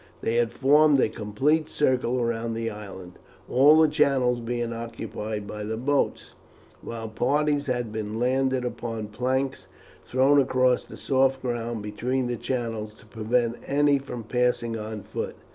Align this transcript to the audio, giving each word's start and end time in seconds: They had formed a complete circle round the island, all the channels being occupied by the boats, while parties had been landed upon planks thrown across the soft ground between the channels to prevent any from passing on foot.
They 0.21 0.37
had 0.37 0.51
formed 0.51 0.99
a 0.99 1.09
complete 1.09 1.69
circle 1.69 2.25
round 2.25 2.55
the 2.55 2.71
island, 2.71 3.19
all 3.47 3.79
the 3.79 3.87
channels 3.87 4.41
being 4.41 4.73
occupied 4.73 5.45
by 5.45 5.63
the 5.63 5.77
boats, 5.77 6.33
while 6.81 7.07
parties 7.07 7.67
had 7.67 7.91
been 7.91 8.17
landed 8.17 8.65
upon 8.65 9.09
planks 9.09 9.67
thrown 10.03 10.41
across 10.41 10.85
the 10.85 10.97
soft 10.97 11.43
ground 11.43 11.83
between 11.83 12.25
the 12.25 12.35
channels 12.35 12.95
to 12.95 13.05
prevent 13.05 13.57
any 13.67 13.99
from 13.99 14.23
passing 14.23 14.75
on 14.75 15.03
foot. 15.03 15.35